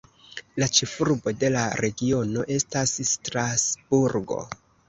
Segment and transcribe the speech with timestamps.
[0.63, 4.43] La ĉefurbo de la regiono estas Strasburgo.